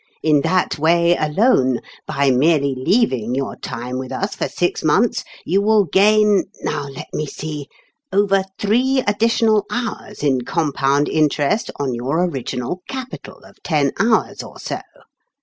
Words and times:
In 0.23 0.41
that 0.41 0.79
way 0.79 1.15
alone, 1.15 1.79
by 2.07 2.31
merely 2.31 2.73
leaving 2.75 3.35
your 3.35 3.55
time 3.55 3.99
with 3.99 4.11
us 4.11 4.33
for 4.33 4.47
six 4.49 4.83
months 4.83 5.23
you 5.45 5.61
will 5.61 5.85
gain 5.85 6.45
now, 6.63 6.87
let 6.87 7.13
me 7.13 7.27
see 7.27 7.67
over 8.11 8.43
three 8.57 9.03
additional 9.05 9.63
hours 9.69 10.23
in 10.23 10.41
compound 10.41 11.07
interest 11.07 11.69
on 11.75 11.93
your 11.93 12.25
original 12.25 12.81
capital 12.89 13.43
of 13.43 13.61
ten 13.61 13.91
hours 13.99 14.41
or 14.41 14.57
so. 14.57 14.79